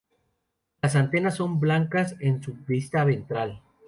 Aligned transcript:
Las 0.81 0.95
antenas 0.95 1.35
son 1.35 1.59
blancas 1.59 2.15
en 2.21 2.41
su 2.41 2.53
vista 2.65 3.03
ventral. 3.05 3.61